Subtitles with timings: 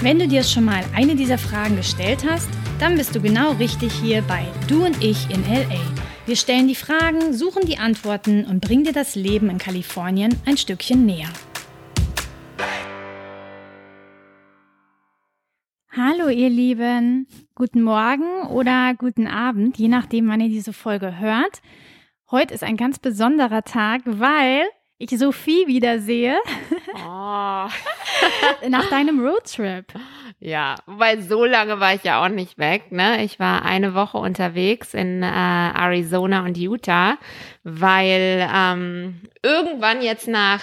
[0.00, 3.94] Wenn du dir schon mal eine dieser Fragen gestellt hast, dann bist du genau richtig
[3.94, 5.80] hier bei Du und ich in LA.
[6.26, 10.58] Wir stellen die Fragen, suchen die Antworten und bringen dir das Leben in Kalifornien ein
[10.58, 11.30] Stückchen näher.
[15.90, 21.62] Hallo ihr Lieben, guten Morgen oder guten Abend, je nachdem, wann ihr diese Folge hört.
[22.30, 24.64] Heute ist ein ganz besonderer Tag, weil
[24.98, 26.36] ich Sophie wiedersehe.
[26.94, 26.98] Oh.
[28.68, 29.86] Nach deinem Roadtrip.
[30.38, 32.92] Ja, weil so lange war ich ja auch nicht weg.
[32.92, 33.24] Ne?
[33.24, 37.18] Ich war eine Woche unterwegs in äh, Arizona und Utah,
[37.64, 40.62] weil ähm, irgendwann jetzt nach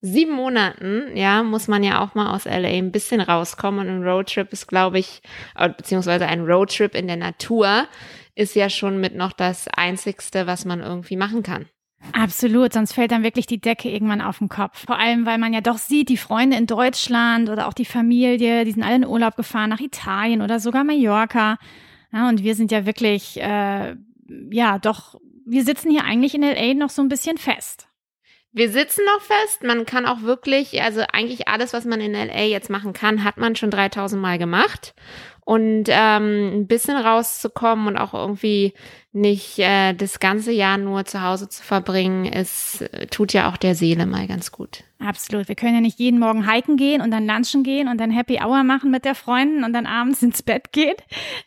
[0.00, 3.80] sieben Monaten, ja, muss man ja auch mal aus LA ein bisschen rauskommen.
[3.80, 5.22] Und ein Roadtrip ist, glaube ich,
[5.56, 7.86] äh, beziehungsweise ein Roadtrip in der Natur
[8.34, 11.66] ist ja schon mit noch das Einzigste, was man irgendwie machen kann.
[12.12, 14.84] Absolut, sonst fällt dann wirklich die Decke irgendwann auf den Kopf.
[14.86, 18.64] Vor allem, weil man ja doch sieht, die Freunde in Deutschland oder auch die Familie,
[18.64, 21.58] die sind alle in Urlaub gefahren nach Italien oder sogar Mallorca.
[22.12, 23.96] Ja, und wir sind ja wirklich, äh,
[24.50, 27.88] ja, doch, wir sitzen hier eigentlich in LA noch so ein bisschen fest.
[28.52, 29.62] Wir sitzen noch fest.
[29.62, 33.36] Man kann auch wirklich, also eigentlich alles, was man in LA jetzt machen kann, hat
[33.36, 34.94] man schon 3000 Mal gemacht.
[35.44, 38.74] Und ähm, ein bisschen rauszukommen und auch irgendwie
[39.12, 43.74] nicht äh, das ganze Jahr nur zu Hause zu verbringen, ist, tut ja auch der
[43.74, 44.84] Seele mal ganz gut.
[45.00, 45.48] Absolut.
[45.48, 48.40] Wir können ja nicht jeden Morgen hiken gehen und dann lunchen gehen und dann Happy
[48.42, 50.94] Hour machen mit der Freundin und dann abends ins Bett gehen.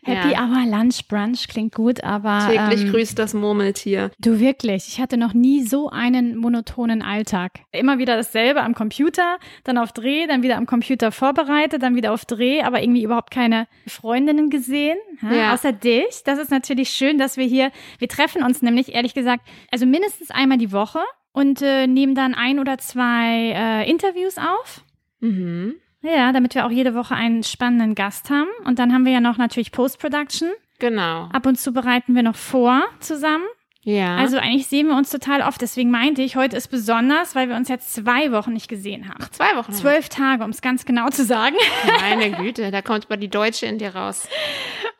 [0.03, 0.45] Happy ja.
[0.45, 2.47] Hour, Lunch, Brunch klingt gut, aber.
[2.49, 4.11] Täglich ähm, grüßt das Murmeltier.
[4.19, 4.87] Du wirklich.
[4.87, 7.59] Ich hatte noch nie so einen monotonen Alltag.
[7.73, 12.13] Immer wieder dasselbe am Computer, dann auf Dreh, dann wieder am Computer vorbereitet, dann wieder
[12.13, 14.97] auf Dreh, aber irgendwie überhaupt keine Freundinnen gesehen.
[15.21, 15.53] Ja, ja.
[15.53, 16.23] Außer dich.
[16.23, 20.31] Das ist natürlich schön, dass wir hier, wir treffen uns nämlich ehrlich gesagt, also mindestens
[20.31, 20.99] einmal die Woche
[21.33, 24.83] und äh, nehmen dann ein oder zwei äh, Interviews auf.
[25.19, 25.75] Mhm.
[26.01, 28.49] Ja, damit wir auch jede Woche einen spannenden Gast haben.
[28.65, 30.49] Und dann haben wir ja noch natürlich Post-Production.
[30.79, 31.29] Genau.
[31.31, 33.45] Ab und zu bereiten wir noch vor zusammen.
[33.83, 34.17] Ja.
[34.17, 35.61] Also eigentlich sehen wir uns total oft.
[35.61, 39.17] Deswegen meinte ich, heute ist besonders, weil wir uns jetzt zwei Wochen nicht gesehen haben.
[39.21, 39.73] Ach, zwei Wochen.
[39.73, 41.55] Zwölf Tage, um es ganz genau zu sagen.
[41.99, 44.27] Meine Güte, da kommt mal die Deutsche in dir raus.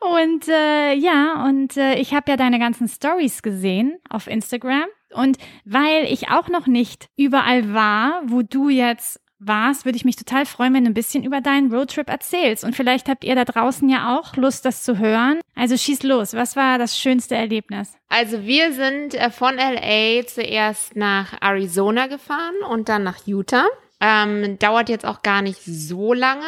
[0.00, 4.86] Und äh, ja, und äh, ich habe ja deine ganzen Stories gesehen auf Instagram.
[5.14, 10.16] Und weil ich auch noch nicht überall war, wo du jetzt warst, würde ich mich
[10.16, 12.64] total freuen, wenn du ein bisschen über deinen Roadtrip erzählst.
[12.64, 15.40] Und vielleicht habt ihr da draußen ja auch Lust, das zu hören.
[15.54, 16.34] Also schieß los.
[16.34, 17.96] Was war das schönste Erlebnis?
[18.08, 23.66] Also wir sind äh, von LA zuerst nach Arizona gefahren und dann nach Utah.
[24.00, 26.42] Ähm, dauert jetzt auch gar nicht so lange.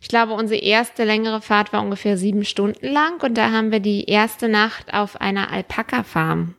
[0.00, 3.80] Ich glaube, unsere erste längere Fahrt war ungefähr sieben Stunden lang und da haben wir
[3.80, 6.54] die erste Nacht auf einer Alpaka-Farm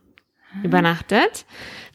[0.64, 1.46] übernachtet,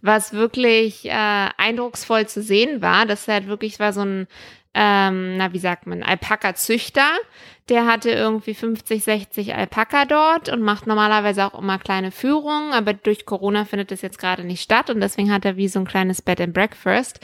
[0.03, 3.06] was wirklich äh, eindrucksvoll zu sehen war.
[3.06, 4.26] Das halt wirklich war so ein,
[4.75, 7.09] ähm, na wie sagt man, Alpaka-Züchter.
[7.70, 12.93] Der hatte irgendwie 50, 60 Alpaka dort und macht normalerweise auch immer kleine Führungen, aber
[12.93, 15.87] durch Corona findet das jetzt gerade nicht statt und deswegen hat er wie so ein
[15.87, 17.20] kleines Bed and Breakfast,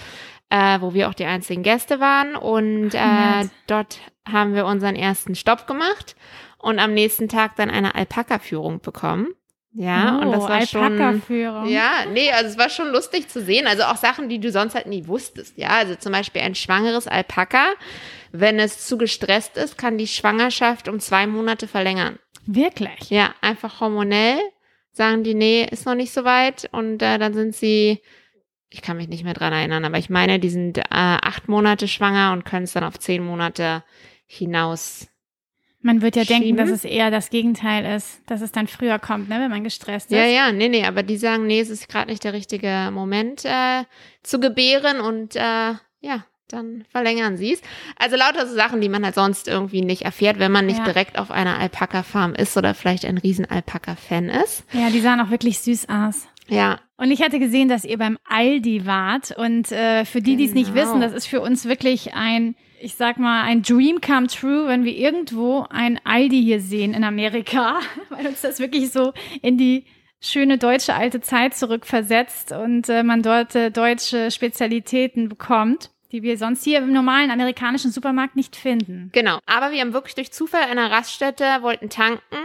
[0.49, 5.35] äh, wo wir auch die einzigen Gäste waren und äh, dort haben wir unseren ersten
[5.35, 6.17] Stopp gemacht
[6.57, 9.35] und am nächsten Tag dann eine Alpaka-Führung bekommen.
[9.73, 11.23] Ja, oh, und das war schon.
[11.69, 13.67] Ja, nee, also es war schon lustig zu sehen.
[13.67, 15.57] Also auch Sachen, die du sonst halt nie wusstest.
[15.57, 17.67] Ja, also zum Beispiel ein schwangeres Alpaka,
[18.33, 22.19] wenn es zu gestresst ist, kann die Schwangerschaft um zwei Monate verlängern.
[22.47, 23.11] Wirklich?
[23.11, 24.41] Ja, einfach hormonell
[24.93, 26.69] sagen die, nee, ist noch nicht so weit.
[26.73, 28.01] Und äh, dann sind sie,
[28.71, 31.87] ich kann mich nicht mehr dran erinnern, aber ich meine, die sind äh, acht Monate
[31.87, 33.85] schwanger und können es dann auf zehn Monate
[34.27, 35.10] hinaus
[35.83, 39.29] man wird ja denken, dass es eher das Gegenteil ist, dass es dann früher kommt,
[39.29, 40.17] ne, wenn man gestresst ist.
[40.17, 43.45] Ja, ja, nee, nee, aber die sagen, nee, es ist gerade nicht der richtige Moment
[43.45, 43.85] äh,
[44.23, 47.63] zu gebären und äh, ja, dann verlängern sie es.
[47.97, 50.85] Also lauter so Sachen, die man halt sonst irgendwie nicht erfährt, wenn man nicht ja.
[50.85, 54.65] direkt auf einer Alpaka-Farm ist oder vielleicht ein riesen Alpaka-Fan ist.
[54.73, 56.27] Ja, die sahen auch wirklich süß aus.
[56.49, 56.81] Ja.
[56.97, 59.37] Und ich hatte gesehen, dass ihr beim Aldi wart.
[59.37, 60.87] Und äh, für die, die es nicht genau.
[60.87, 64.85] wissen, das ist für uns wirklich ein ich sag mal, ein Dream come true, wenn
[64.85, 69.13] wir irgendwo ein Aldi hier sehen in Amerika, weil uns das wirklich so
[69.43, 69.85] in die
[70.21, 75.91] schöne deutsche alte Zeit zurückversetzt und äh, man dort äh, deutsche Spezialitäten bekommt.
[76.13, 79.11] die wir sonst hier im normalen amerikanischen Supermarkt nicht finden.
[79.13, 79.39] Genau.
[79.47, 82.37] Aber wir haben wirklich durch Zufall einer Raststätte, wollten tanken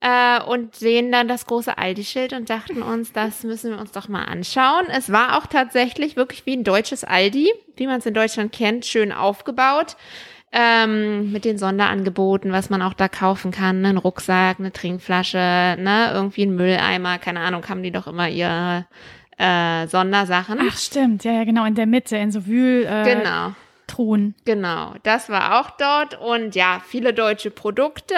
[0.00, 4.08] äh, und sehen dann das große Aldi-Schild und dachten uns, das müssen wir uns doch
[4.08, 4.86] mal anschauen.
[4.88, 8.86] Es war auch tatsächlich wirklich wie ein deutsches Aldi, wie man es in Deutschland kennt,
[8.86, 9.96] schön aufgebaut.
[10.52, 13.90] Ähm, mit den Sonderangeboten, was man auch da kaufen kann, ne?
[13.90, 18.84] ein Rucksack, eine Trinkflasche, ne, irgendwie ein Mülleimer, keine Ahnung, haben die doch immer ihre
[19.38, 20.58] äh, Sondersachen.
[20.60, 22.84] Ach stimmt, ja, ja, genau, in der Mitte, in so Wühl.
[22.84, 23.52] Äh, genau.
[23.90, 24.34] Truhen.
[24.44, 28.14] Genau, das war auch dort und ja, viele deutsche Produkte.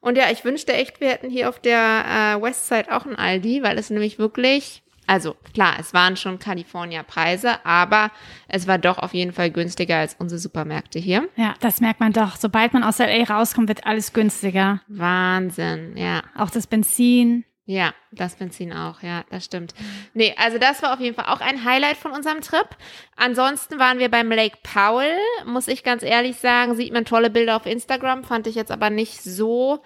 [0.00, 3.62] Und ja, ich wünschte echt, wir hätten hier auf der äh, Westside auch ein Aldi,
[3.62, 8.10] weil es nämlich wirklich also klar, es waren schon California-Preise, aber
[8.48, 11.28] es war doch auf jeden Fall günstiger als unsere Supermärkte hier.
[11.36, 12.36] Ja, das merkt man doch.
[12.36, 14.80] Sobald man aus LA rauskommt, wird alles günstiger.
[14.88, 16.22] Wahnsinn, ja.
[16.36, 17.44] Auch das Benzin.
[17.68, 19.74] Ja, das Benzin auch, ja, das stimmt.
[20.14, 22.68] Nee, also das war auf jeden Fall auch ein Highlight von unserem Trip.
[23.16, 27.56] Ansonsten waren wir beim Lake Powell, muss ich ganz ehrlich sagen, sieht man tolle Bilder
[27.56, 29.82] auf Instagram, fand ich jetzt aber nicht so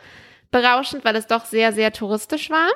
[0.50, 2.68] berauschend, weil es doch sehr, sehr touristisch war.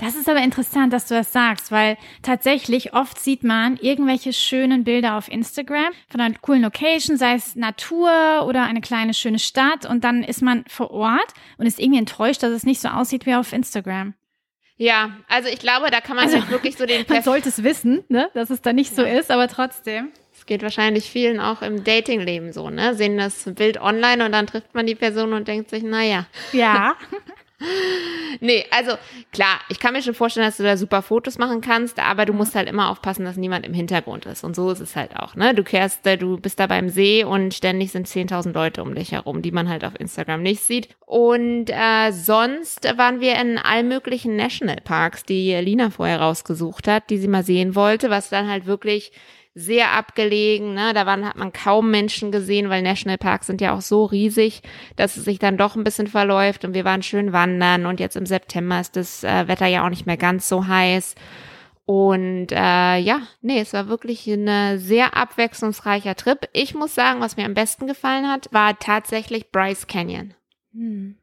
[0.00, 4.82] Das ist aber interessant, dass du das sagst, weil tatsächlich oft sieht man irgendwelche schönen
[4.82, 9.86] Bilder auf Instagram von einer coolen Location, sei es Natur oder eine kleine schöne Stadt
[9.86, 13.24] und dann ist man vor Ort und ist irgendwie enttäuscht, dass es nicht so aussieht
[13.26, 14.14] wie auf Instagram.
[14.82, 17.04] Ja, also ich glaube, da kann man also, halt wirklich so den.
[17.08, 19.18] Man sollte es wissen, ne, dass es da nicht so ja.
[19.20, 20.10] ist, aber trotzdem.
[20.34, 22.96] Es geht wahrscheinlich vielen auch im Datingleben so, ne?
[22.96, 26.26] Sehen das Bild online und dann trifft man die Person und denkt sich, naja.
[26.52, 26.96] Ja.
[28.42, 28.92] nee, also
[29.32, 32.32] klar, ich kann mir schon vorstellen, dass du da super Fotos machen kannst, aber du
[32.32, 34.44] musst halt immer aufpassen, dass niemand im Hintergrund ist.
[34.44, 35.54] Und so ist es halt auch, ne?
[35.54, 39.40] Du kehrst, du bist da beim See und ständig sind 10.000 Leute um dich herum,
[39.40, 40.88] die man halt auf Instagram nicht sieht.
[41.06, 47.18] Und äh, sonst waren wir in allen möglichen Nationalparks, die Lina vorher rausgesucht hat, die
[47.18, 49.12] sie mal sehen wollte, was dann halt wirklich
[49.54, 50.74] sehr abgelegen.
[50.74, 50.92] Ne?
[50.94, 54.62] Da waren, hat man kaum Menschen gesehen, weil Nationalparks sind ja auch so riesig,
[54.96, 56.64] dass es sich dann doch ein bisschen verläuft.
[56.64, 59.90] Und wir waren schön wandern und jetzt im September ist das äh, Wetter ja auch
[59.90, 61.14] nicht mehr ganz so heiß.
[61.84, 66.48] Und äh, ja, nee, es war wirklich ein sehr abwechslungsreicher Trip.
[66.52, 70.34] Ich muss sagen, was mir am besten gefallen hat, war tatsächlich Bryce Canyon.
[70.72, 71.16] Hm.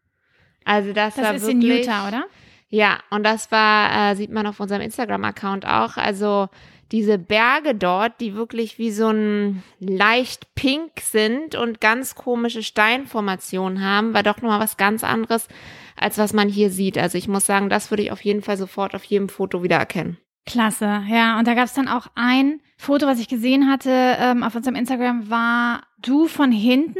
[0.65, 2.25] Also das, das war ist wirklich, in Utah, oder?
[2.67, 5.97] Ja, und das war, äh, sieht man auf unserem Instagram-Account auch.
[5.97, 6.49] Also
[6.91, 13.83] diese Berge dort, die wirklich wie so ein leicht pink sind und ganz komische Steinformationen
[13.83, 15.47] haben, war doch nochmal was ganz anderes,
[15.95, 16.97] als was man hier sieht.
[16.97, 19.77] Also ich muss sagen, das würde ich auf jeden Fall sofort auf jedem Foto wieder
[19.77, 20.18] erkennen.
[20.45, 21.38] Klasse, ja.
[21.38, 24.75] Und da gab es dann auch ein Foto, was ich gesehen hatte ähm, auf unserem
[24.75, 27.00] Instagram, war du von hinten.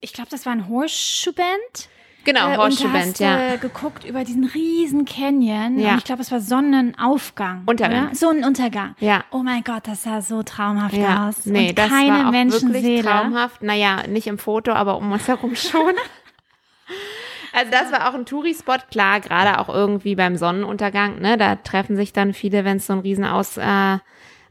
[0.00, 1.88] Ich glaube, das war ein Horseshoe-Band.
[2.24, 3.54] Genau, äh, Horseshoe hast, ja.
[3.54, 5.78] Äh, geguckt über diesen riesen Canyon.
[5.78, 5.92] Ja.
[5.92, 7.62] Und ich glaube, es war Sonnenaufgang.
[7.66, 8.06] Untergang.
[8.06, 8.14] Oder?
[8.14, 8.94] Sonnenuntergang.
[9.00, 9.24] Ja.
[9.30, 11.28] Oh mein Gott, das sah so traumhaft ja.
[11.28, 11.46] aus.
[11.46, 12.82] Nee, und das keine war auch Menschenseele.
[12.82, 13.62] wirklich traumhaft.
[13.62, 15.94] Naja, nicht im Foto, aber um uns herum schon.
[17.52, 21.36] Also das war auch ein Touri-Spot, klar, gerade auch irgendwie beim Sonnenuntergang, ne?
[21.38, 23.98] Da treffen sich dann viele, wenn es so ein riesen Aus, äh,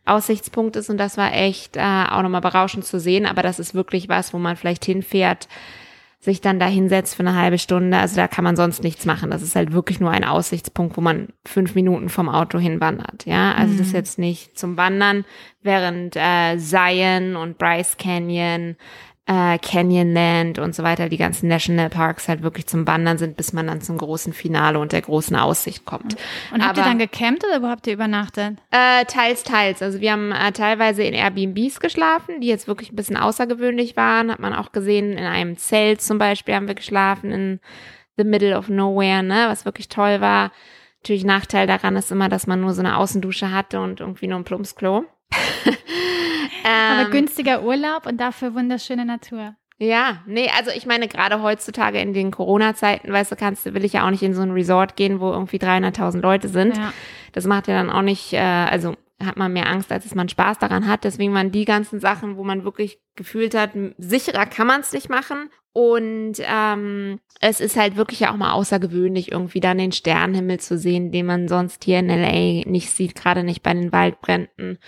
[0.06, 3.76] Aussichtspunkt ist und das war echt äh, auch nochmal berauschend zu sehen, aber das ist
[3.76, 5.48] wirklich was, wo man vielleicht hinfährt,
[6.20, 7.98] sich dann da hinsetzt für eine halbe Stunde.
[7.98, 9.30] Also da kann man sonst nichts machen.
[9.30, 13.26] Das ist halt wirklich nur ein Aussichtspunkt, wo man fünf Minuten vom Auto hinwandert.
[13.26, 13.78] Ja, also mhm.
[13.78, 14.00] das ist mhm.
[14.00, 15.26] jetzt nicht zum Wandern,
[15.62, 18.78] während äh, Zion und Bryce Canyon
[19.28, 23.68] äh, Canyonland und so weiter, die ganzen Nationalparks halt wirklich zum Wandern sind, bis man
[23.68, 26.16] dann zum großen Finale und der großen Aussicht kommt.
[26.54, 28.58] Und habt Aber, ihr dann gecampt oder wo habt ihr übernachtet?
[28.72, 29.82] Äh, teils, teils.
[29.82, 34.32] Also wir haben äh, teilweise in Airbnbs geschlafen, die jetzt wirklich ein bisschen außergewöhnlich waren.
[34.32, 37.60] Hat man auch gesehen, in einem Zelt zum Beispiel haben wir geschlafen, in
[38.16, 40.52] the middle of nowhere, ne, was wirklich toll war.
[41.04, 44.40] Natürlich Nachteil daran ist immer, dass man nur so eine Außendusche hatte und irgendwie nur
[44.40, 45.04] ein Plumpsklo.
[46.64, 49.56] Aber ähm, günstiger Urlaub und dafür wunderschöne Natur.
[49.80, 53.94] Ja, nee, also ich meine, gerade heutzutage in den Corona-Zeiten, weißt du, kannst, will ich
[53.94, 56.78] ja auch nicht in so ein Resort gehen, wo irgendwie 300.000 Leute sind.
[56.78, 56.94] Ja.
[57.34, 60.30] Das macht ja dann auch nicht, äh, also hat man mehr Angst, als dass man
[60.30, 61.04] Spaß daran hat.
[61.04, 65.10] Deswegen waren die ganzen Sachen, wo man wirklich gefühlt hat, sicherer kann man es nicht
[65.10, 65.50] machen.
[65.74, 70.76] Und ähm, es ist halt wirklich ja auch mal außergewöhnlich, irgendwie dann den Sternenhimmel zu
[70.78, 74.80] sehen, den man sonst hier in LA nicht sieht, gerade nicht bei den Waldbränden.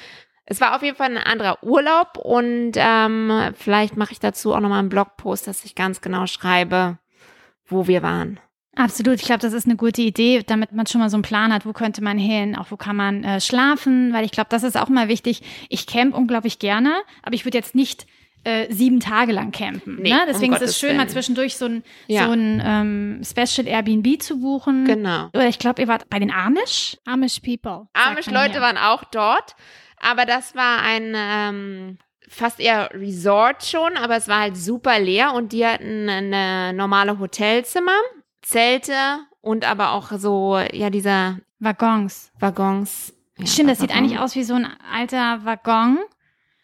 [0.50, 4.60] Es war auf jeden Fall ein anderer Urlaub und ähm, vielleicht mache ich dazu auch
[4.60, 6.98] nochmal einen Blogpost, dass ich ganz genau schreibe,
[7.68, 8.40] wo wir waren.
[8.76, 11.54] Absolut, ich glaube, das ist eine gute Idee, damit man schon mal so einen Plan
[11.54, 14.64] hat, wo könnte man hin, auch wo kann man äh, schlafen, weil ich glaube, das
[14.64, 15.42] ist auch mal wichtig.
[15.70, 18.08] Ich camp unglaublich gerne, aber ich würde jetzt nicht
[18.44, 19.98] äh, sieben Tage lang campen.
[20.02, 20.22] Nee, ne?
[20.28, 20.98] Deswegen um ist es schön, Willen.
[20.98, 22.26] mal zwischendurch so ein, ja.
[22.26, 24.86] so ein ähm, Special Airbnb zu buchen.
[24.86, 25.28] Genau.
[25.34, 26.98] Oder ich glaube, ihr wart bei den Amish?
[27.06, 27.88] Amish People.
[27.94, 29.56] Amish Leute waren auch dort.
[30.02, 35.34] Aber das war ein ähm, fast eher Resort schon, aber es war halt super leer
[35.34, 37.98] und die hatten eine normale Hotelzimmer,
[38.42, 38.94] Zelte
[39.42, 42.32] und aber auch so, ja, dieser Waggons.
[42.40, 43.14] Waggons.
[43.38, 44.04] Ja, Stimmt, das sieht Waggon.
[44.04, 45.98] eigentlich aus wie so ein alter Waggon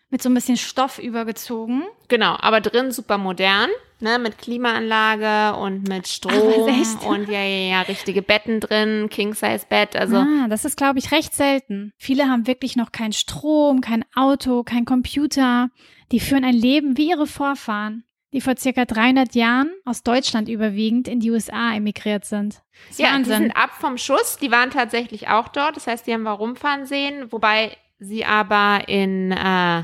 [0.09, 1.83] mit so ein bisschen Stoff übergezogen.
[2.07, 3.69] Genau, aber drin super modern,
[3.99, 7.03] ne, mit Klimaanlage und mit Strom echt?
[7.03, 11.33] und ja, ja, ja, richtige Betten drin, King-Size-Bett, also ah, das ist, glaube ich, recht
[11.33, 11.93] selten.
[11.97, 15.69] Viele haben wirklich noch keinen Strom, kein Auto, kein Computer.
[16.11, 21.07] Die führen ein Leben wie ihre Vorfahren, die vor circa 300 Jahren aus Deutschland überwiegend
[21.07, 22.61] in die USA emigriert sind.
[22.89, 23.37] Das ja, die Wahnsinn.
[23.37, 26.85] sind ab vom Schuss, die waren tatsächlich auch dort, das heißt, die haben wir rumfahren
[26.85, 29.83] sehen, wobei sie aber in, äh,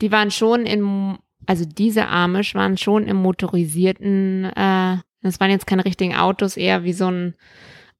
[0.00, 5.66] die waren schon in, also diese Amish waren schon im motorisierten, äh, das waren jetzt
[5.66, 7.34] keine richtigen Autos, eher wie so ein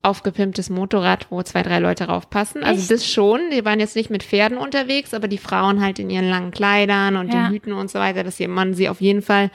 [0.03, 2.65] aufgepimptes Motorrad, wo zwei, drei Leute raufpassen.
[2.65, 2.91] Also Echt?
[2.91, 6.29] das schon, die waren jetzt nicht mit Pferden unterwegs, aber die Frauen halt in ihren
[6.29, 7.45] langen Kleidern und Ja.
[7.45, 9.51] den Hüten und so weiter, dass man sie auf jeden Fall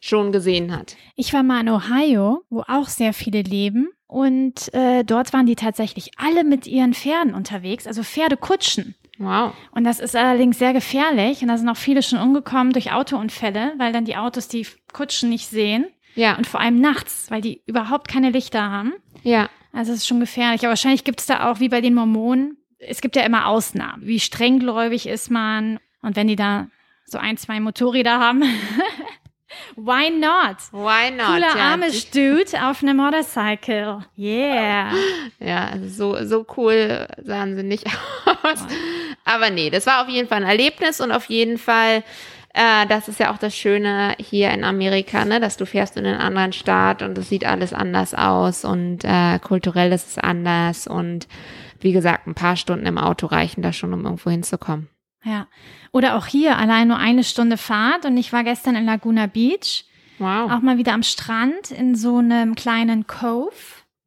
[0.00, 0.96] schon gesehen hat.
[1.14, 3.90] Ich war mal in Ohio, wo auch sehr viele leben.
[4.08, 8.94] Und äh, dort waren die tatsächlich alle mit ihren Pferden unterwegs, also Pferdekutschen.
[9.22, 9.52] Wow.
[9.72, 11.42] Und das ist allerdings sehr gefährlich.
[11.42, 15.30] Und da sind auch viele schon umgekommen durch Autounfälle, weil dann die Autos die Kutschen
[15.30, 15.86] nicht sehen.
[16.14, 18.92] Ja, Und vor allem nachts, weil die überhaupt keine Lichter haben.
[19.22, 19.48] ja.
[19.74, 20.60] Also es ist schon gefährlich.
[20.60, 24.06] Aber wahrscheinlich gibt es da auch, wie bei den Mormonen, es gibt ja immer Ausnahmen.
[24.06, 25.78] Wie strenggläubig ist man?
[26.02, 26.66] Und wenn die da
[27.06, 28.42] so ein, zwei Motorräder haben,
[29.76, 30.56] why not?
[30.72, 31.26] Why not?
[31.26, 34.04] Cooler ja, Amish Dude auf einem Motorcycle.
[34.16, 34.92] Yeah.
[35.40, 37.86] Ja, also so, so cool sahen sie nicht
[38.26, 38.64] aus.
[39.24, 42.04] Aber nee, das war auf jeden Fall ein Erlebnis und auf jeden Fall,
[42.54, 46.06] äh, das ist ja auch das Schöne hier in Amerika, ne, dass du fährst in
[46.06, 50.86] einen anderen Staat und es sieht alles anders aus und äh, kulturell ist es anders
[50.86, 51.26] und
[51.80, 54.88] wie gesagt, ein paar Stunden im Auto reichen da schon, um irgendwo hinzukommen.
[55.24, 55.46] Ja.
[55.92, 59.84] Oder auch hier allein nur eine Stunde Fahrt und ich war gestern in Laguna Beach,
[60.18, 60.50] Wow.
[60.52, 63.52] auch mal wieder am Strand in so einem kleinen Cove,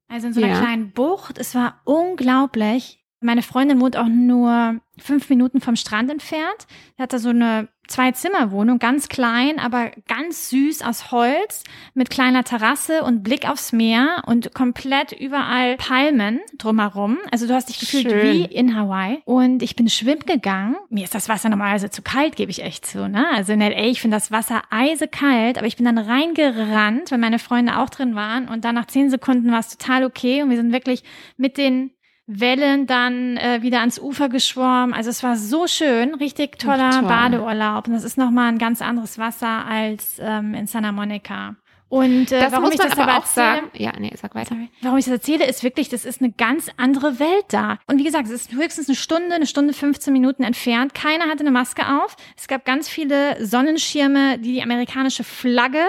[0.07, 0.59] also in so einer Ja.
[0.61, 1.37] kleinen Bucht.
[1.37, 2.99] Es war unglaublich.
[3.25, 6.67] Meine Freundin wohnt auch nur fünf Minuten vom Strand entfernt.
[6.95, 11.63] Sie hat da so eine Zwei-Zimmer-Wohnung, ganz klein, aber ganz süß aus Holz,
[11.95, 17.17] mit kleiner Terrasse und Blick aufs Meer und komplett überall Palmen drumherum.
[17.31, 18.21] Also du hast dich gefühlt Schön.
[18.21, 19.21] wie in Hawaii.
[19.25, 20.75] Und ich bin schwimmen gegangen.
[20.89, 23.09] Mir ist das Wasser normalerweise zu kalt, gebe ich echt zu.
[23.09, 23.25] Ne?
[23.33, 27.39] Also in L.A., ich finde das Wasser eisekalt, aber ich bin dann reingerannt, weil meine
[27.39, 28.47] Freunde auch drin waren.
[28.47, 30.43] Und dann nach zehn Sekunden war es total okay.
[30.43, 31.03] Und wir sind wirklich
[31.37, 31.91] mit den
[32.27, 34.93] Wellen dann äh, wieder ans Ufer geschwommen.
[34.93, 37.03] Also es war so schön, richtig toller toll.
[37.09, 37.87] Badeurlaub.
[37.87, 41.55] Und das ist nochmal ein ganz anderes Wasser als ähm, in Santa Monica.
[41.87, 43.71] Und äh, das warum muss ich das aber aber auch erzähle, sagen.
[43.73, 44.55] Ja, nee, sag weiter.
[44.55, 44.69] Sorry.
[44.81, 47.77] Warum ich das erzähle, ist wirklich, das ist eine ganz andere Welt da.
[47.85, 50.95] Und wie gesagt, es ist höchstens eine Stunde, eine Stunde 15 Minuten entfernt.
[50.95, 52.15] Keiner hatte eine Maske auf.
[52.35, 55.85] Es gab ganz viele Sonnenschirme, die die amerikanische Flagge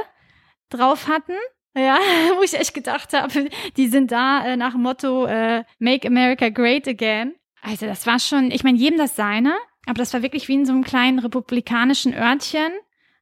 [0.69, 1.33] drauf hatten.
[1.77, 1.99] Ja,
[2.39, 6.49] wo ich echt gedacht habe, die sind da äh, nach dem Motto äh, Make America
[6.49, 7.35] Great Again.
[7.63, 9.55] Also das war schon, ich meine, jedem das seine,
[9.87, 12.73] aber das war wirklich wie in so einem kleinen republikanischen Örtchen,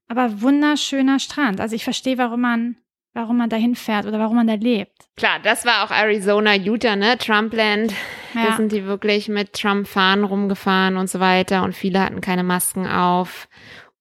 [0.09, 1.61] aber wunderschöner Strand.
[1.61, 2.77] Also ich verstehe, warum man,
[3.15, 4.93] warum man da hinfährt oder warum man da lebt.
[5.17, 7.17] Klar, das war auch Arizona, Utah, ne?
[7.19, 7.93] Trumpland.
[8.35, 8.57] Da Ja.
[8.57, 13.49] sind die wirklich mit Trump-Fahnen rumgefahren und so weiter und viele hatten keine Masken auf.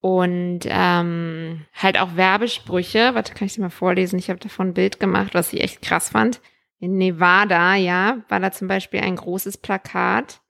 [0.04, 3.16] Und ähm, halt auch Werbesprüche.
[3.16, 4.20] Warte, kann ich dir mal vorlesen?
[4.20, 6.42] Ich habe davon ein Bild gemacht, was ich echt krass fand.
[6.80, 10.42] In Nevada, ja, war da zum Beispiel ein großes Plakat.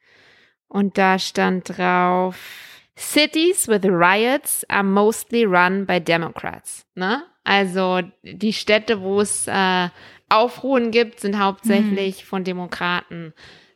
[0.67, 2.35] Und da stand drauf,
[2.97, 6.87] Cities with riots are mostly run by Democrats.
[6.95, 7.21] Ne?
[7.43, 9.89] Also die Städte, wo es äh,
[10.29, 13.35] Aufruhen gibt, sind hauptsächlich von Demokraten.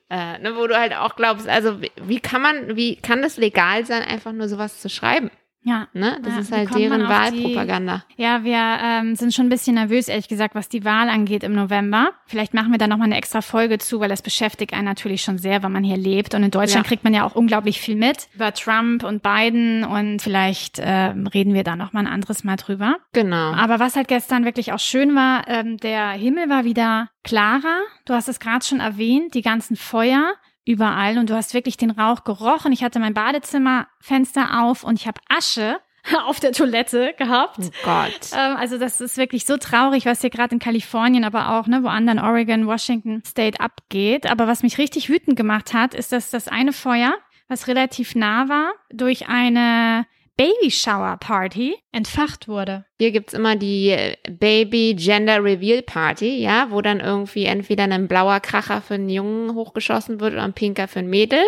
[0.10, 3.38] Äh, ne, wo du halt auch glaubst, also wie, wie kann man, wie kann das
[3.38, 5.30] legal sein, einfach nur sowas zu schreiben?
[5.68, 5.88] Ja.
[5.92, 6.18] Ne?
[6.24, 8.04] Das Ja, ist halt deren auf die- Wahlpropaganda.
[8.16, 11.54] Ja, wir ähm, sind schon ein bisschen nervös, ehrlich gesagt, was die Wahl angeht im
[11.54, 12.12] November.
[12.26, 15.38] Vielleicht machen wir da nochmal eine extra Folge zu, weil das beschäftigt einen natürlich schon
[15.38, 16.34] sehr, wenn man hier lebt.
[16.36, 16.88] Und in Deutschland Ja.
[16.90, 19.84] kriegt man ja auch unglaublich viel mit über Trump und Biden.
[19.84, 22.96] Und vielleicht ähm, reden wir da nochmal ein anderes Mal drüber.
[23.12, 23.52] Genau.
[23.54, 27.82] Aber was halt gestern wirklich auch schön war, ähm, der Himmel war wieder klarer.
[28.06, 30.32] Du hast es gerade schon erwähnt, die ganzen Feuer
[30.68, 32.72] überall und du hast wirklich den Rauch gerochen.
[32.72, 35.80] Ich hatte mein Badezimmerfenster auf und ich habe Asche
[36.26, 37.60] auf der Toilette gehabt.
[37.60, 38.32] oh Gott.
[38.34, 41.84] Ähm, also das ist wirklich so traurig, was hier gerade in Kalifornien, aber auch ne,
[41.84, 44.30] woanders in Oregon, Washington State abgeht.
[44.30, 47.16] Aber was mich richtig wütend gemacht hat, ist, dass das eine Feuer,
[47.48, 50.06] was relativ nah war, durch eine
[50.38, 52.86] Baby Shower Party entfacht wurde.
[53.00, 58.08] Hier gibt's immer die äh, Baby Gender Reveal Party, ja, wo dann irgendwie entweder ein
[58.08, 61.42] blauer Kracher für einen Jungen hochgeschossen wird oder ein pinker für ein Mädel.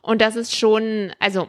[0.00, 1.48] Und das ist schon, also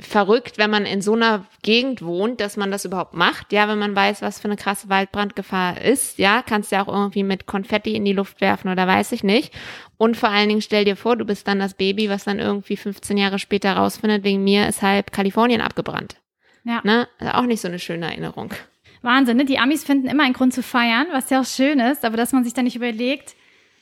[0.00, 3.52] verrückt, wenn man in so einer Gegend wohnt, dass man das überhaupt macht.
[3.52, 6.18] Ja, wenn man weiß, was für eine krasse Waldbrandgefahr ist.
[6.18, 9.54] Ja, kannst ja auch irgendwie mit Konfetti in die Luft werfen oder weiß ich nicht.
[9.96, 12.76] Und vor allen Dingen stell dir vor, du bist dann das Baby, was dann irgendwie
[12.76, 16.16] 15 Jahre später rausfindet, wegen mir ist halb Kalifornien abgebrannt.
[16.64, 16.80] Ja.
[16.82, 17.06] Ne?
[17.18, 18.52] Also auch nicht so eine schöne Erinnerung.
[19.02, 19.44] Wahnsinn, ne?
[19.44, 22.32] Die Amis finden immer einen Grund zu feiern, was ja auch schön ist, aber dass
[22.32, 23.34] man sich dann nicht überlegt,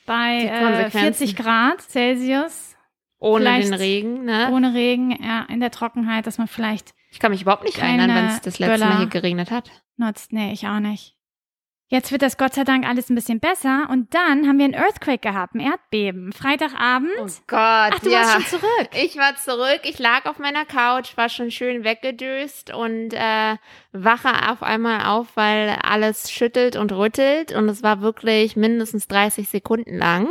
[0.05, 1.27] bei äh, Konsequenzen.
[1.27, 2.75] 40 Grad Celsius,
[3.19, 4.49] Ohne Vielleicht den Regen, ne?
[4.51, 8.13] ohne Regen, ja, in der Trockenheit, dass man vielleicht Ich kann mich überhaupt nicht erinnern,
[8.15, 8.89] wenn es das letzte Böller.
[8.89, 9.69] Mal hier geregnet hat.
[9.97, 10.31] nutzt.
[10.31, 11.15] Nee, ich auch nicht.
[11.91, 14.75] Jetzt wird das Gott sei Dank alles ein bisschen besser und dann haben wir einen
[14.75, 16.31] Earthquake gehabt, ein Erdbeben.
[16.31, 17.09] Freitagabend.
[17.17, 18.19] Oh Gott, Ach, du ja.
[18.19, 18.89] warst schon zurück.
[18.93, 23.55] Ich war zurück, ich lag auf meiner Couch, war schon schön weggedöst und äh,
[23.91, 29.49] wache auf einmal auf, weil alles schüttelt und rüttelt und es war wirklich mindestens 30
[29.49, 30.27] Sekunden lang.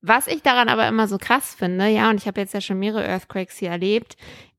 [0.00, 2.78] Was ich daran aber immer so krass finde, ja, und ich habe jetzt ja schon
[2.78, 4.16] mehrere Earthquakes hier erlebt,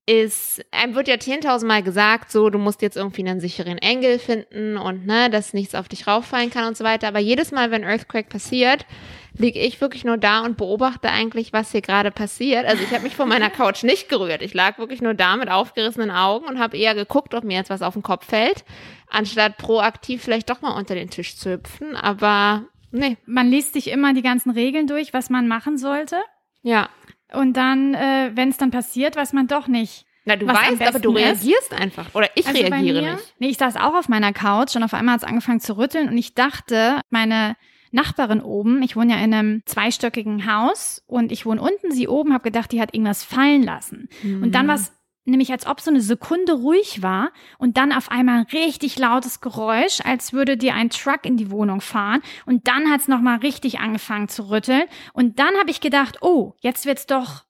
[0.10, 4.18] ist, einem wird ja 10.000 Mal gesagt, so, du musst jetzt irgendwie einen sicheren Engel
[4.18, 7.08] finden und, ne, dass nichts auf dich rauffallen kann und so weiter.
[7.08, 8.88] Aber jedes Mal, wenn Earthquake passiert,
[9.38, 12.66] liege ich wirklich nur da und beobachte eigentlich, was hier gerade passiert.
[12.66, 14.42] Also ich habe mich von meiner Couch nicht gerührt.
[14.42, 17.70] Ich lag wirklich nur da mit aufgerissenen Augen und habe eher geguckt, ob mir jetzt
[17.70, 18.66] was auf den Kopf fällt,
[19.10, 21.96] anstatt proaktiv vielleicht doch mal unter den Tisch zu hüpfen.
[21.96, 26.18] Aber nee, Man liest sich immer die ganzen Regeln durch, was man machen sollte.
[26.62, 26.90] ja.
[27.32, 30.06] Und dann, äh, wenn es dann passiert, weiß man doch nicht.
[30.26, 32.16] Na, du weißt, aber du besten ist- reagierst einfach.
[32.16, 33.36] Oder ich Also reagiere mir, nicht.
[33.38, 36.10] Nee, ich saß auch auf meiner Couch und auf einmal hat es angefangen zu rütteln
[36.10, 37.56] und ich dachte, meine
[37.92, 42.34] Nachbarin oben, ich wohne ja in einem zweistöckigen Haus und ich wohne unten, sie oben,
[42.34, 44.10] habe gedacht, die hat irgendwas fallen lassen.
[44.24, 44.92] Und dann war es
[45.26, 49.42] nämlich, als ob so eine Sekunde ruhig war und dann auf einmal ein richtig lautes
[49.42, 53.38] Geräusch, als würde dir ein Truck in die Wohnung fahren und dann hat es nochmal
[53.40, 54.84] richtig angefangen zu rütteln
[55.14, 57.44] und dann habe ich gedacht, oh, jetzt wird's doch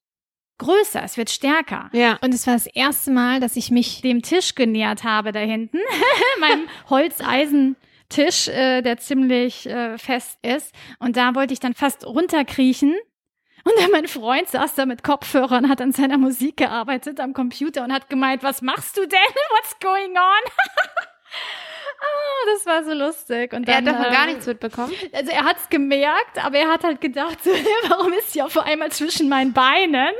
[0.59, 1.89] größer, es wird stärker.
[1.93, 2.19] Ja.
[2.21, 5.79] Und es war das erste Mal, dass ich mich dem Tisch genähert habe da hinten,
[6.39, 10.73] meinem Holzeisentisch, äh, der ziemlich äh, fest ist.
[10.99, 12.95] Und da wollte ich dann fast runterkriechen.
[13.63, 17.83] Und dann mein Freund saß da mit Kopfhörern, hat an seiner Musik gearbeitet am Computer
[17.83, 19.19] und hat gemeint, was machst du denn?
[19.51, 20.51] What's going on?
[22.01, 23.51] Ah, das war so lustig.
[23.51, 24.93] Und Er hat dann, davon äh, gar nichts mitbekommen.
[25.11, 27.49] Also er hat's gemerkt, aber er hat halt gedacht, so,
[27.89, 30.13] warum ist sie auf einmal zwischen meinen Beinen?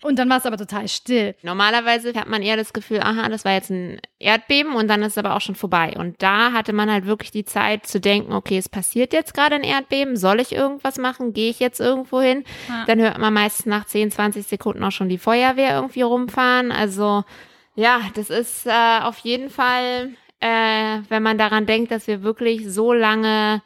[0.00, 1.34] Und dann war es aber total still.
[1.42, 5.12] Normalerweise hat man eher das Gefühl, aha, das war jetzt ein Erdbeben und dann ist
[5.12, 5.94] es aber auch schon vorbei.
[5.98, 9.56] Und da hatte man halt wirklich die Zeit zu denken, okay, es passiert jetzt gerade
[9.56, 11.32] ein Erdbeben, soll ich irgendwas machen?
[11.32, 12.44] Gehe ich jetzt irgendwo hin?
[12.68, 12.84] Ja.
[12.86, 16.70] Dann hört man meistens nach 10, 20 Sekunden auch schon die Feuerwehr irgendwie rumfahren.
[16.70, 17.24] Also
[17.74, 22.68] ja, das ist äh, auf jeden Fall, äh, wenn man daran denkt, dass wir wirklich
[22.68, 23.62] so lange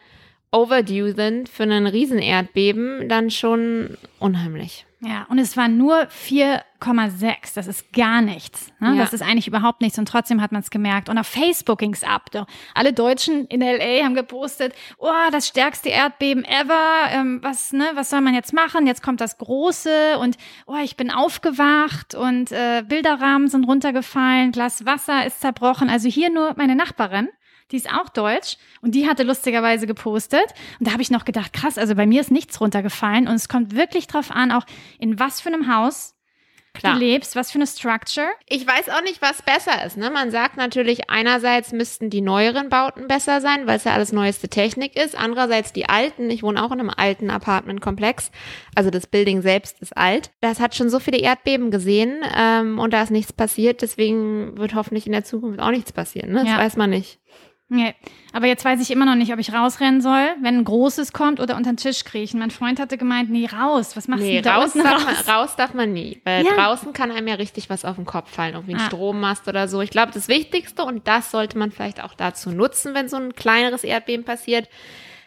[0.51, 4.87] overdue sind für einen Riesenerdbeben, dann schon unheimlich.
[5.05, 7.55] Ja, und es war nur 4,6.
[7.57, 8.73] Das ist gar nichts.
[8.79, 8.95] Ne?
[8.95, 9.03] Ja.
[9.03, 9.99] Das ist eigentlich überhaupt nichts.
[9.99, 11.09] Und trotzdem hat man es gemerkt.
[11.09, 12.31] Und auf Facebook ging's ab.
[12.31, 12.47] Doch.
[12.73, 17.11] Alle Deutschen in LA haben gepostet, oh, das stärkste Erdbeben ever.
[17.11, 18.87] Ähm, was, ne, was soll man jetzt machen?
[18.87, 20.37] Jetzt kommt das Große und
[20.67, 25.91] oh, ich bin aufgewacht und äh, Bilderrahmen sind runtergefallen, Glas Wasser ist zerbrochen.
[25.91, 27.29] Also hier nur meine Nachbarin.
[27.73, 30.45] Die ist auch deutsch und die hatte lustigerweise gepostet.
[30.79, 33.27] Und da habe ich noch gedacht, krass, also bei mir ist nichts runtergefallen.
[33.27, 34.65] Und es kommt wirklich drauf an, auch
[34.99, 36.15] in was für einem Haus
[36.75, 36.95] Klar.
[36.95, 38.29] du lebst, was für eine Structure.
[38.49, 39.99] Ich weiß auch nicht, was besser ist.
[39.99, 40.11] Ne?
[40.11, 44.49] Man sagt natürlich, einerseits müssten die neueren Bauten besser sein, weil es ja alles neueste
[44.49, 45.15] Technik ist.
[45.15, 46.31] Andererseits die alten.
[46.31, 48.31] Ich wohne auch in einem alten Apartmentkomplex.
[48.75, 50.31] Also das Building selbst ist alt.
[50.41, 53.83] Das hat schon so viele Erdbeben gesehen ähm, und da ist nichts passiert.
[53.83, 56.33] Deswegen wird hoffentlich in der Zukunft auch nichts passieren.
[56.33, 56.41] Ne?
[56.41, 56.59] Das Ja.
[56.59, 57.19] weiß man nicht.
[57.75, 57.95] Nee.
[58.35, 61.41] Aber jetzt weiß ich immer noch nicht, ob ich rausrennen soll, wenn ein großes kommt
[61.41, 62.39] oder unter den Tisch kriechen.
[62.39, 63.97] Mein Freund hatte gemeint, nee, raus.
[63.97, 65.05] Was machst Nee, du da raus darf, raus?
[65.27, 66.21] man, raus darf man nie.
[66.25, 66.53] Weil Ja.
[66.55, 68.87] draußen kann einem ja richtig was auf den Kopf fallen, irgendwie ein Ah.
[68.87, 69.81] Strommast oder so.
[69.81, 73.35] Ich glaube, das Wichtigste, und das sollte man vielleicht auch dazu nutzen, wenn so ein
[73.35, 74.69] kleineres Erdbeben passiert,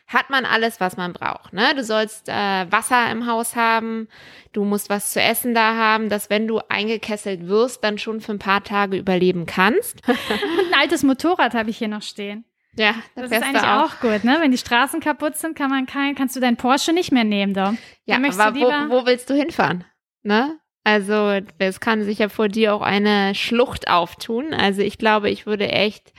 [0.07, 1.53] hat man alles, was man braucht.
[1.53, 1.73] Ne?
[1.75, 2.31] Du sollst äh,
[2.71, 4.07] Wasser im Haus haben,
[4.53, 8.33] du musst was zu essen da haben, dass wenn du eingekesselt wirst, dann schon für
[8.33, 10.01] ein paar Tage überleben kannst.
[10.07, 12.45] Und ein altes Motorrad habe ich hier noch stehen.
[12.75, 13.99] ja, da Das ist eigentlich auch.
[13.99, 14.37] gut, ne?
[14.41, 17.53] Wenn die Straßen kaputt sind, kann man kein, kannst du deinen Porsche nicht mehr nehmen,
[17.53, 17.73] doch.
[18.05, 19.85] Ja, aber wo, wo willst du hinfahren?
[20.21, 20.59] Ne?
[20.83, 24.53] Also es kann sich ja vor dir auch eine Schlucht auftun.
[24.53, 26.13] Also ich glaube, ich würde echt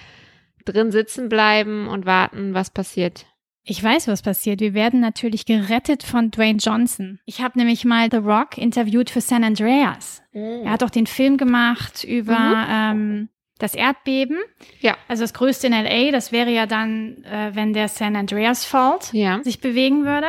[0.64, 3.26] drin sitzen bleiben und warten, was passiert.
[3.68, 4.60] Ich weiß, was passiert.
[4.60, 7.18] Wir werden natürlich gerettet von Dwayne Johnson.
[7.26, 10.22] Ich habe nämlich mal The Rock interviewt für San Andreas.
[10.32, 14.38] Er hat auch den Film gemacht über ähm, das Erdbeben.
[14.80, 14.96] Ja.
[15.08, 16.12] Also das größte in LA.
[16.12, 19.42] Das wäre ja dann, äh, wenn der San Andreas Fault Ja.
[19.42, 20.28] sich bewegen würde.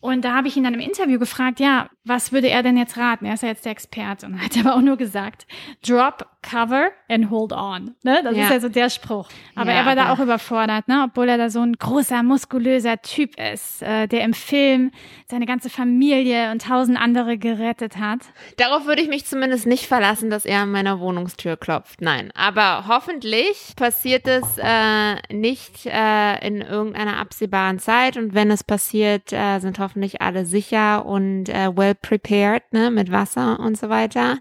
[0.00, 2.96] Und da habe ich ihn dann im Interview gefragt, ja, was würde er denn jetzt
[2.98, 3.24] raten?
[3.24, 4.26] Er ist ja jetzt der Experte.
[4.26, 5.46] Und hat er aber auch nur gesagt,
[5.84, 7.94] drop, cover and hold on.
[8.02, 8.20] Ne?
[8.22, 8.44] Das Ja.
[8.44, 9.28] ist ja so der Spruch.
[9.54, 11.04] Aber Ja, er war da aber- auch überfordert, ne?
[11.08, 14.90] obwohl er da so ein großer, muskulöser Typ ist, äh, der im Film
[15.28, 18.20] seine ganze Familie und tausend andere gerettet hat.
[18.58, 22.00] Darauf würde ich mich zumindest nicht verlassen, dass er an meiner Wohnungstür klopft.
[22.00, 28.62] Nein, aber hoffentlich passiert es äh, nicht äh, in irgendeiner absehbaren Zeit und wenn es
[28.62, 33.88] passiert, äh, sind hoffentlich alle sicher und äh, well prepared, ne, mit Wasser und so
[33.88, 34.38] weiter.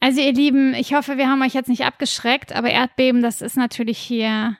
[0.00, 3.56] Also ihr Lieben, ich hoffe, wir haben euch jetzt nicht abgeschreckt, aber Erdbeben, das ist
[3.56, 4.56] natürlich hier,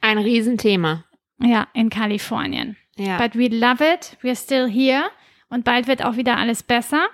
[0.00, 1.04] Ein Riesenthema.
[1.38, 2.76] ja, in Kalifornien.
[2.96, 5.04] Ja, But we love it, we're still here
[5.48, 7.08] und bald wird auch wieder alles besser.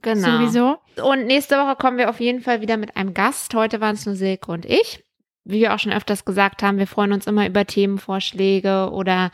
[0.00, 0.38] genau.
[0.38, 0.78] Sowieso.
[1.02, 3.54] Und nächste Woche kommen wir auf jeden Fall wieder mit einem Gast.
[3.54, 5.04] Heute waren es nur Silke und ich.
[5.44, 9.32] Wie wir auch schon öfters gesagt haben, wir freuen uns immer über Themenvorschläge oder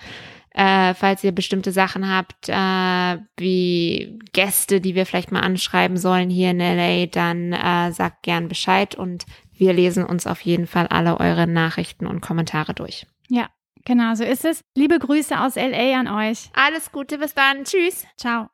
[0.51, 6.31] äh, falls ihr bestimmte Sachen habt, äh, wie Gäste, die wir vielleicht mal anschreiben sollen
[6.31, 10.87] hier in LA, dann äh, sagt gern Bescheid und wir lesen uns auf jeden Fall
[10.87, 13.07] alle eure Nachrichten und Kommentare durch.
[13.29, 13.49] Ja,
[13.85, 14.61] genau so ist es.
[14.77, 16.51] Liebe Grüße aus LA an euch.
[16.55, 17.65] Alles Gute, bis dann.
[17.65, 18.07] Tschüss.
[18.17, 18.49] Ciao.